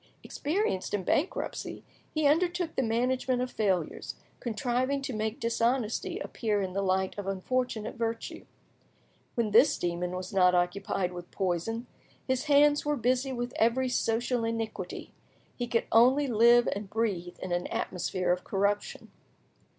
[0.23, 6.73] Experienced in bankruptcy, he undertook the management of failures, contriving to make dishonesty appear in
[6.73, 8.45] the light of unfortunate virtue.
[9.35, 11.85] When this demon was not occupied with poison,
[12.25, 15.13] his hands were busy with every social iniquity;
[15.55, 19.11] he could only live and breathe in an atmosphere of corruption.